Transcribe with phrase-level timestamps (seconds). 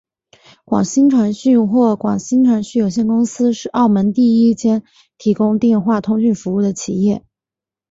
[0.65, 4.81] 广星传讯或广星传讯有限公司是澳门第一间
[5.19, 7.23] 提供电话通讯服务的企业。